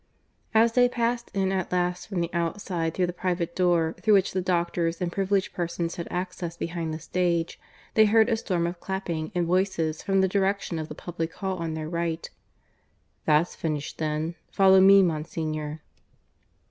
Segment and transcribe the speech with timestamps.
[0.55, 4.33] As they passed in at last from the outside through the private door through which
[4.33, 7.59] the doctors and privileged persons had access behind the stage,
[7.93, 11.57] they heard a storm of clapping and voices from the direction of the public hall
[11.59, 12.31] on their right.
[13.25, 14.33] "That's finished then.
[14.49, 15.83] Follow me, Monsignor."